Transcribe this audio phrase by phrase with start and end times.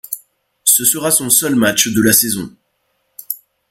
[0.63, 2.49] Ce sera son seul match de la saison.